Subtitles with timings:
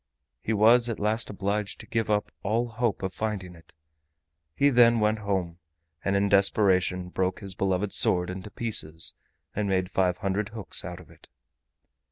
[0.41, 3.71] He was at last obliged to give up all hope of finding it.
[4.55, 5.59] He then went home,
[6.03, 9.13] and in desperation broke his beloved sword into pieces
[9.55, 11.27] and made five hundred hooks out of it.